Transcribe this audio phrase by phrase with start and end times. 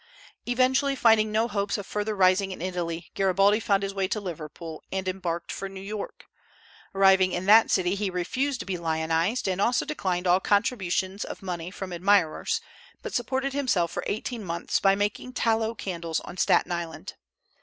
[0.47, 4.81] Eventually, finding no hopes of further rising in Italy, Garibaldi found his way to Liverpool,
[4.91, 6.25] and embarked for New York.
[6.95, 11.43] Arriving in that city he refused to be lionized, and also declined all contributions of
[11.43, 12.61] money from admirers,
[13.03, 17.13] but supported himself for eighteen months by making tallow candles on Staten Island.